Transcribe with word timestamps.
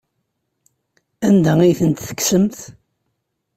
Anda 1.27 1.53
ay 1.59 1.73
tent-tekksemt? 1.79 2.57